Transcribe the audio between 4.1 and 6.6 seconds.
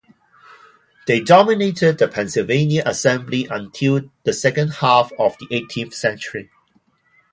the second half of the eighteenth century.